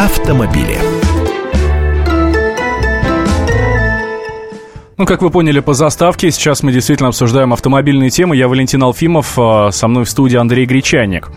[0.00, 0.78] автомобили.
[4.96, 8.34] Ну, как вы поняли по заставке, сейчас мы действительно обсуждаем автомобильные темы.
[8.34, 11.30] Я Валентин Алфимов, а, со мной в студии Андрей Гречанник.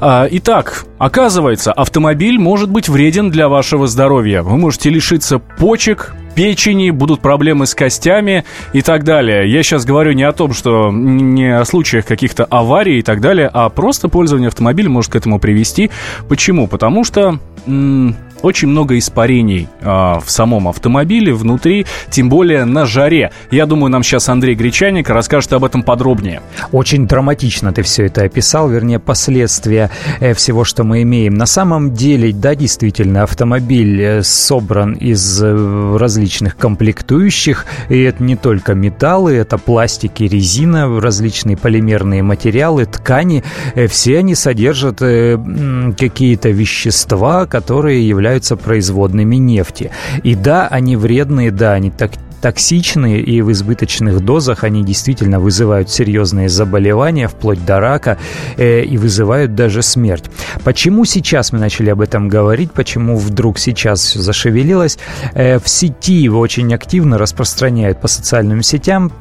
[0.00, 4.42] А, итак, оказывается, автомобиль может быть вреден для вашего здоровья.
[4.42, 9.50] Вы можете лишиться почек, печени, будут проблемы с костями и так далее.
[9.50, 13.50] Я сейчас говорю не о том, что не о случаях каких-то аварий и так далее,
[13.52, 15.90] а просто пользование автомобилем может к этому привести.
[16.28, 16.68] Почему?
[16.68, 23.30] Потому что 嗯 очень много испарений э, в самом автомобиле, внутри, тем более на жаре.
[23.50, 26.42] Я думаю, нам сейчас Андрей Гречаник расскажет об этом подробнее.
[26.72, 29.90] Очень драматично ты все это описал, вернее, последствия
[30.20, 31.34] э, всего, что мы имеем.
[31.34, 38.36] На самом деле, да, действительно, автомобиль э, собран из э, различных комплектующих, и это не
[38.36, 43.42] только металлы, это пластики, резина, различные полимерные материалы, ткани.
[43.88, 49.90] Все они содержат какие-то вещества, которые являются являются производными нефти.
[50.24, 52.10] И да, они вредные, да, они так
[52.42, 58.18] токсичные и в избыточных дозах они действительно вызывают серьезные заболевания, вплоть до рака,
[58.56, 60.24] э, и вызывают даже смерть.
[60.62, 64.98] Почему сейчас мы начали об этом говорить, почему вдруг сейчас все зашевелилось?
[65.34, 69.12] Э, в сети его очень активно распространяют по социальным сетям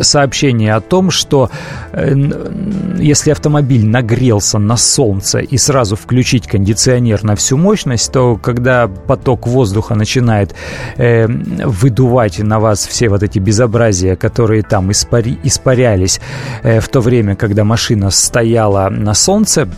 [0.00, 1.50] сообщение о том, что
[1.92, 2.14] э,
[2.98, 9.46] если автомобиль нагрелся на солнце и сразу включить кондиционер на всю мощность, то когда поток
[9.46, 10.54] воздуха начинает
[10.96, 16.20] э, выдувать на вас все вот эти безобразия, которые там испари, испарялись
[16.62, 19.68] э, в то время, когда машина стояла на солнце,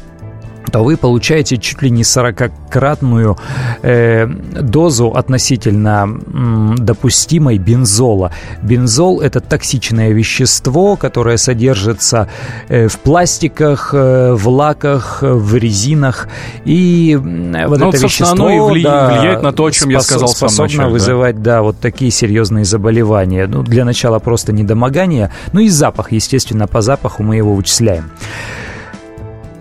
[0.70, 3.38] то вы получаете чуть ли не 40-кратную
[3.82, 8.32] э, дозу относительно м, допустимой бензола.
[8.62, 12.28] Бензол– это токсичное вещество, которое содержится
[12.68, 16.28] э, в пластиках, э, в лаках, в резинах.
[16.64, 18.82] И вот ну, это вещество оно и вли...
[18.84, 21.56] да, влияет на то, о чем способ, я сказал способно вызывать, да?
[21.56, 23.46] да, вот такие серьезные заболевания.
[23.46, 28.10] Ну, для начала просто недомогание, ну и запах, естественно, по запаху мы его вычисляем.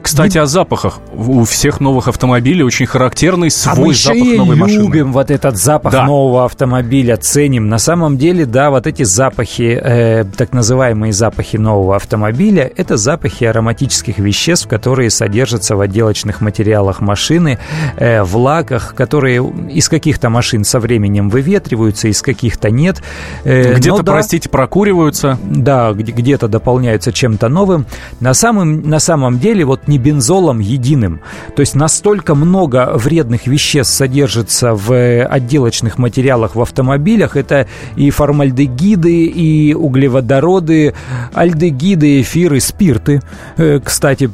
[0.01, 1.00] Кстати, о запахах.
[1.13, 4.79] У всех новых автомобилей очень характерный свой а мы запах новой машины.
[4.79, 6.06] мы любим вот этот запах да.
[6.06, 7.69] нового автомобиля, ценим.
[7.69, 13.44] На самом деле, да, вот эти запахи, э, так называемые запахи нового автомобиля, это запахи
[13.44, 17.59] ароматических веществ, которые содержатся в отделочных материалах машины,
[17.97, 23.01] э, в лаках, которые из каких-то машин со временем выветриваются, из каких-то нет.
[23.44, 25.38] Э, где-то, да, простите, прокуриваются.
[25.44, 27.85] Да, где-то дополняются чем-то новым.
[28.19, 31.19] На самом, на самом деле, вот не бензолом единым.
[31.56, 37.35] То есть настолько много вредных веществ содержится в э, отделочных материалах в автомобилях.
[37.35, 40.94] Это и формальдегиды, и углеводороды,
[41.34, 43.22] альдегиды, эфиры, спирты.
[43.57, 44.29] Э, кстати,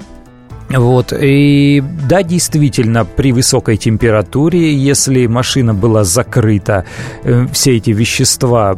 [0.69, 6.83] вот, и да, действительно, при высокой температуре, если машина была закрыта,
[7.23, 8.77] э, все эти вещества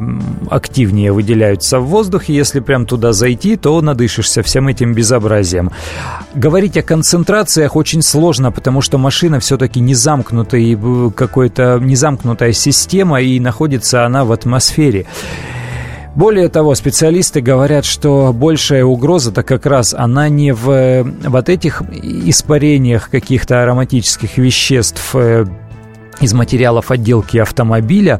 [0.49, 5.71] активнее выделяются в воздухе, если прям туда зайти, то надышишься всем этим безобразием.
[6.35, 10.77] Говорить о концентрациях очень сложно, потому что машина все-таки не замкнутая,
[11.15, 15.07] какой-то незамкнутая система, и находится она в атмосфере.
[16.15, 23.09] Более того, специалисты говорят, что большая угроза-то как раз она не в вот этих испарениях
[23.09, 25.45] каких-то ароматических веществ э,
[26.19, 28.19] из материалов отделки автомобиля,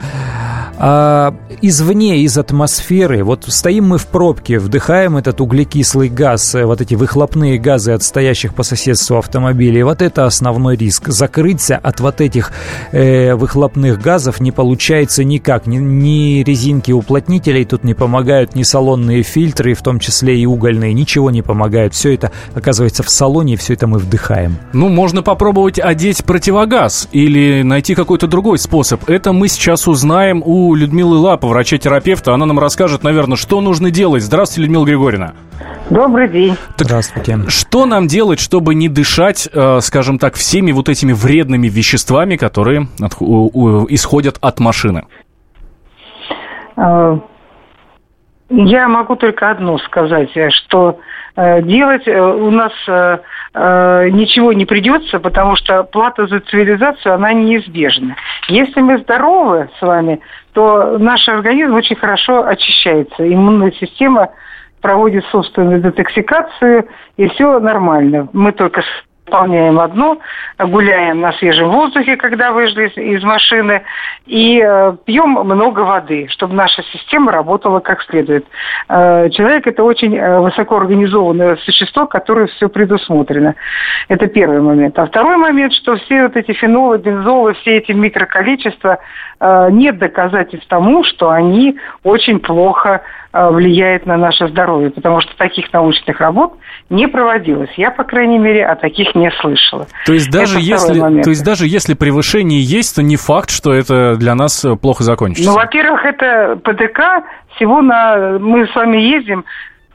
[0.82, 6.80] а, извне, из атмосферы, вот стоим мы в пробке, вдыхаем этот углекислый газ, э, вот
[6.80, 11.10] эти выхлопные газы от стоящих по соседству автомобилей, вот это основной риск.
[11.10, 12.54] Закрыться от вот этих
[12.94, 15.68] э, выхлопных газов не получается никак.
[15.68, 20.94] Ни, ни резинки уплотнителей тут не помогают, ни салонные фильтры, в том числе и угольные,
[20.94, 21.94] ничего не помогает.
[21.94, 24.56] Все это оказывается в салоне, и все это мы вдыхаем.
[24.72, 29.10] Ну, можно попробовать одеть противогаз или найти какой-то другой способ.
[29.10, 32.34] Это мы сейчас узнаем у Людмилы Лапа, врача-терапевта.
[32.34, 34.24] Она нам расскажет, наверное, что нужно делать.
[34.24, 35.34] Здравствуйте, Людмила Григорьевна.
[35.90, 36.56] Добрый день.
[36.78, 37.38] Так Здравствуйте.
[37.48, 42.82] Что нам делать, чтобы не дышать, э, скажем так, всеми вот этими вредными веществами, которые
[43.90, 45.06] исходят от машины?
[46.78, 47.18] Э,
[48.50, 51.00] я могу только одно сказать, что
[51.36, 52.72] э, делать у нас
[53.52, 58.16] ничего не придется, потому что плата за цивилизацию, она неизбежна.
[58.48, 60.22] Если мы здоровы с вами,
[60.60, 63.26] то наш организм очень хорошо очищается.
[63.26, 64.28] Иммунная система
[64.82, 66.86] проводит собственную детоксикацию,
[67.16, 68.28] и все нормально.
[68.34, 68.82] Мы только
[69.30, 70.18] выполняем одно,
[70.58, 73.84] гуляем на свежем воздухе, когда вышли из, машины,
[74.26, 78.46] и э, пьем много воды, чтобы наша система работала как следует.
[78.90, 83.56] Э, человек– это очень э, высокоорганизованное существо, которое все предусмотрено.
[84.08, 84.98] Это первый момент.
[84.98, 89.00] А второй момент, что все вот эти фенолы, бензолы, все эти микроколичества,
[89.72, 96.20] нет доказательств тому, что они очень плохо влияют на наше здоровье, потому что таких научных
[96.20, 96.56] работ
[96.90, 97.70] не проводилось.
[97.78, 99.88] Я, по крайней мере, о таких не слышала.
[100.06, 104.16] То есть даже, если, то есть даже если превышение есть, то не факт, что это
[104.16, 105.50] для нас э, плохо закончится?
[105.50, 107.26] Ну, во-первых, это ПДК
[107.56, 108.38] всего на...
[108.40, 109.46] Мы с вами ездим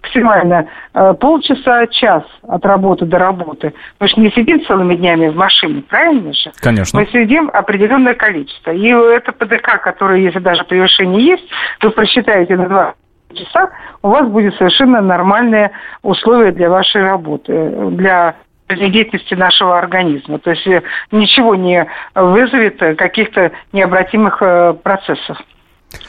[0.05, 3.73] максимально э, полчаса, час от работы до работы.
[4.00, 6.53] Мы же не сидим целыми днями в машине, правильно же?
[6.61, 7.00] Конечно.
[7.00, 8.71] Мы сидим определенное количество.
[8.71, 11.44] И это ПДК, которое, если даже превышение есть,
[11.82, 12.94] вы просчитаете на два
[13.35, 13.71] часа,
[14.03, 15.73] у вас будет совершенно нормальные
[16.03, 18.37] условия для вашей работы, для
[18.76, 20.38] жизнедеятельности нашего организма.
[20.38, 25.38] То есть э, ничего не вызовет каких-то необратимых э, процессов.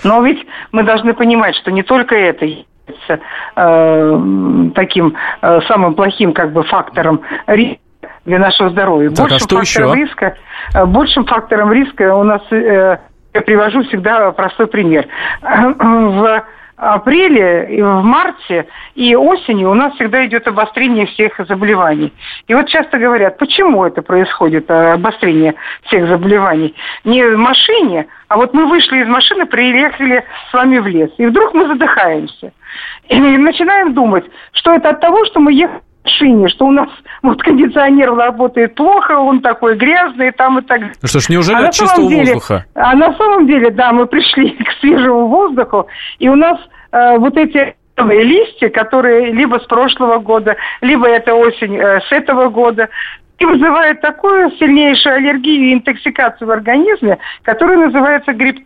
[0.04, 3.20] Но ведь мы должны понимать, что не только это является
[3.56, 4.22] э,
[4.76, 7.80] таким э, самым плохим как бы фактором риска
[8.26, 9.10] для нашего здоровья.
[9.10, 10.02] Так, а большим а что фактором еще?
[10.02, 10.36] риска,
[10.74, 12.98] э, большим фактором риска у нас э,
[13.34, 15.08] я привожу всегда простой пример.
[15.42, 16.44] В
[16.77, 22.13] апреле, и в марте и осенью у нас всегда идет обострение всех заболеваний.
[22.48, 26.75] И вот часто говорят, почему это происходит, э, обострение всех заболеваний?
[27.04, 31.25] Не в машине, а вот мы вышли из машины, приехали с вами в лес, и
[31.25, 32.51] вдруг мы задыхаемся.
[33.07, 35.81] И начинаем думать, что это от того, что мы ехали
[36.16, 36.90] машине, что у нас
[37.22, 40.96] вот кондиционер работает плохо, он такой грязный, там и так далее.
[41.02, 42.66] Ну что ж, неужели а от чистого деле, воздуха?
[42.76, 45.88] А на самом деле, да, мы пришли к свежему воздуху,
[46.20, 46.60] и у нас
[46.92, 52.50] э, вот эти листья, которые либо с прошлого года, либо это осень э, с этого
[52.50, 52.90] года,
[53.38, 58.66] и вызывают такую сильнейшую аллергию и интоксикацию в организме, которая называется гриб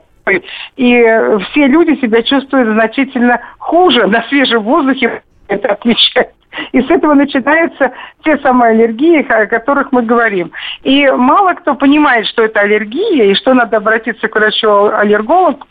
[0.76, 6.30] и э, все люди себя чувствуют значительно хуже на свежем воздухе, это отмечают.
[6.72, 7.92] И с этого начинаются
[8.24, 10.52] те самые аллергии, о которых мы говорим.
[10.84, 15.66] И мало кто понимает, что это аллергия, и что надо обратиться к врачу-аллергологу,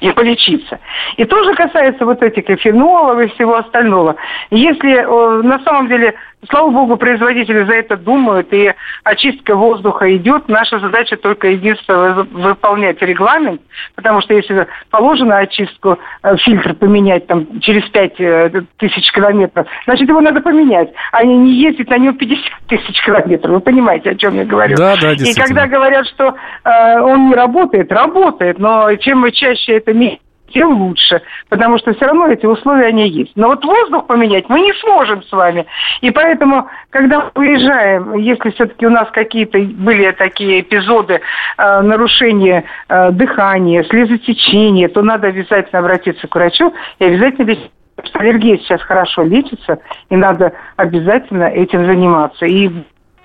[0.00, 0.78] и полечиться.
[1.16, 4.16] И тоже касается вот этих и фенолов и всего остального.
[4.50, 6.14] Если э, на самом деле
[6.48, 10.48] Слава богу, производители за это думают, и очистка воздуха идет.
[10.48, 13.60] Наша задача только единственное выполнять регламент,
[13.96, 20.08] потому что если положено очистку, э, фильтр поменять там через 5 э, тысяч километров, значит,
[20.08, 23.54] его надо поменять, а не ездить на нем 50 тысяч километров.
[23.54, 24.76] Вы понимаете, о чем я говорю?
[24.76, 29.78] Да, да, И когда говорят, что э, он не работает, работает, но чем мы чаще
[29.78, 33.32] это меняем, тем лучше, потому что все равно эти условия, они есть.
[33.36, 35.66] Но вот воздух поменять мы не сможем с вами.
[36.00, 41.20] И поэтому, когда мы уезжаем, если все-таки у нас какие-то были такие эпизоды
[41.56, 47.72] э, нарушения э, дыхания, слезотечения, то надо обязательно обратиться к врачу и обязательно лечить
[48.14, 52.46] аллергия сейчас хорошо лечится, и надо обязательно этим заниматься.
[52.46, 52.70] И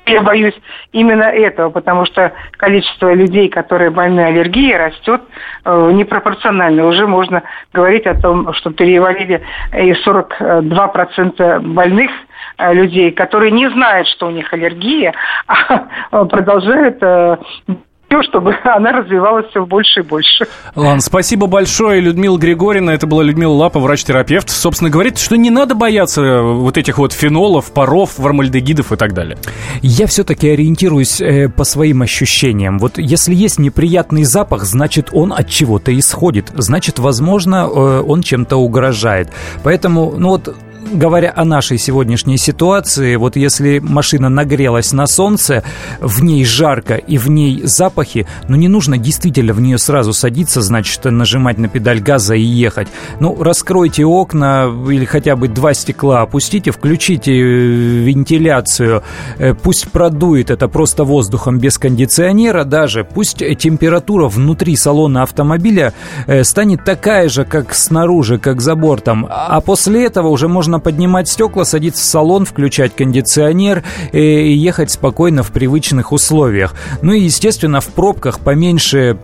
[0.05, 0.55] я боюсь
[0.91, 5.21] именно этого, потому что количество людей, которые больны аллергией, растет
[5.63, 6.85] э, непропорционально.
[6.87, 9.41] Уже можно говорить о том, что перевалили
[9.73, 12.11] и 42% больных
[12.57, 15.13] э, людей, которые не знают, что у них аллергия,
[15.47, 17.01] а продолжают
[18.13, 20.47] э, чтобы она развивалась все больше и больше.
[20.75, 22.93] Ладно, спасибо большое, Людмила Григорьевна.
[22.93, 24.49] Это была Людмила Лапа, врач-терапевт.
[24.49, 29.37] Собственно, говорит, что не надо бояться вот этих вот фенолов, паров, формальдегидов и так далее.
[29.81, 32.79] Я все-таки ориентируюсь э, по своим ощущениям.
[32.79, 36.51] Вот если есть неприятный запах, значит, он от чего-то исходит.
[36.53, 39.29] Значит, возможно, э, он чем-то угрожает.
[39.63, 40.55] Поэтому, ну вот,
[40.93, 45.63] говоря о нашей сегодняшней ситуации, вот если машина нагрелась на солнце,
[45.99, 50.61] в ней жарко и в ней запахи, ну не нужно действительно в нее сразу садиться,
[50.61, 52.87] значит, нажимать на педаль газа и ехать.
[53.19, 59.03] Ну, раскройте окна или хотя бы два стекла опустите, включите э, вентиляцию,
[59.37, 65.93] э, пусть продует это просто воздухом без кондиционера даже, пусть температура внутри салона автомобиля
[66.27, 71.27] э, станет такая же, как снаружи, как за бортом, а после этого уже можно поднимать
[71.29, 76.75] стекла, садиться в салон, включать кондиционер и ехать спокойно в привычных условиях.
[77.01, 79.17] Ну и, естественно, в пробках поменьше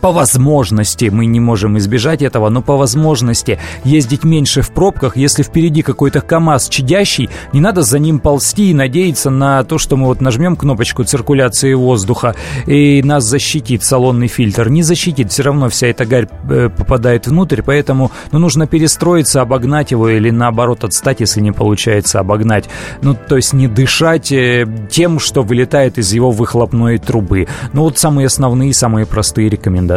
[0.00, 5.16] по возможности, мы не можем избежать этого, но по возможности ездить меньше в пробках.
[5.16, 9.96] Если впереди какой-то КАМАЗ чадящий, не надо за ним ползти и надеяться на то, что
[9.96, 12.34] мы вот нажмем кнопочку циркуляции воздуха
[12.66, 14.68] и нас защитит салонный фильтр.
[14.70, 19.90] Не защитит, все равно вся эта гарь э, попадает внутрь, поэтому ну, нужно перестроиться, обогнать
[19.90, 22.68] его или наоборот отстать, если не получается обогнать.
[23.02, 27.48] Ну, то есть не дышать э, тем, что вылетает из его выхлопной трубы.
[27.72, 29.89] Ну, вот самые основные, самые простые рекомендации.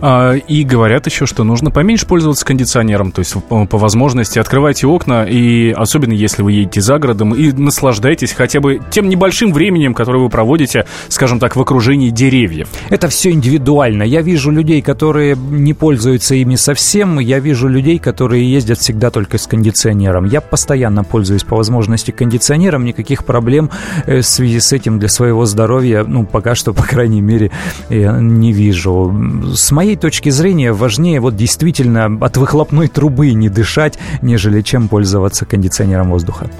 [0.00, 5.24] А, и говорят еще, что нужно поменьше пользоваться кондиционером, то есть по, возможности открывайте окна,
[5.24, 10.18] и особенно если вы едете за городом, и наслаждайтесь хотя бы тем небольшим временем, которое
[10.18, 12.68] вы проводите, скажем так, в окружении деревьев.
[12.90, 14.02] Это все индивидуально.
[14.02, 19.38] Я вижу людей, которые не пользуются ими совсем, я вижу людей, которые ездят всегда только
[19.38, 20.24] с кондиционером.
[20.26, 23.70] Я постоянно пользуюсь по возможности кондиционером, никаких проблем
[24.06, 27.50] э, в связи с этим для своего здоровья, ну, пока что, по крайней мере,
[27.90, 29.07] не вижу.
[29.54, 35.44] С моей точки зрения, важнее вот действительно от выхлопной трубы не дышать, нежели чем пользоваться
[35.44, 36.50] кондиционером воздуха.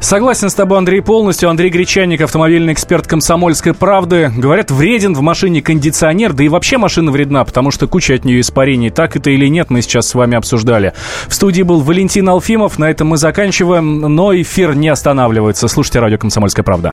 [0.00, 1.50] Согласен с тобой, Андрей, полностью.
[1.50, 4.32] Андрей Гречаник, автомобильный эксперт «Комсомольской правды».
[4.36, 8.40] Говорят, вреден в машине кондиционер, да и вообще машина вредна, потому что куча от нее
[8.40, 8.90] испарений.
[8.90, 10.92] Так это или нет, мы сейчас с вами обсуждали.
[11.28, 12.78] В студии был Валентин Алфимов.
[12.78, 15.68] На этом мы заканчиваем, но эфир не останавливается.
[15.68, 16.90] Слушайте радио «Комсомольская правда».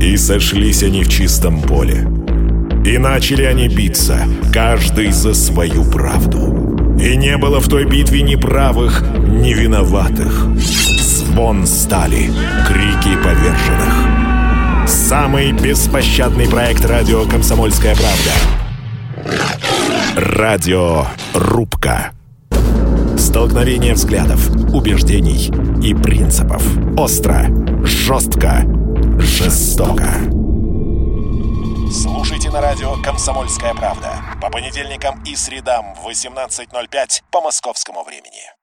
[0.00, 2.06] И сошлись они в чистом поле.
[2.84, 6.96] И начали они биться, каждый за свою правду.
[6.98, 10.46] И не было в той битве ни правых, ни виноватых.
[10.56, 12.30] Звон стали,
[12.66, 14.88] крики поверженных.
[14.88, 18.32] Самый беспощадный проект радио «Комсомольская правда».
[20.16, 22.12] Радио «Рубка».
[23.18, 25.52] Столкновение взглядов, убеждений
[25.86, 26.62] и принципов.
[26.96, 27.46] Остро,
[27.84, 28.64] жестко,
[29.18, 30.08] жестоко.
[32.52, 38.59] На радио «Комсомольская правда» по понедельникам и средам в 18.05 по московскому времени.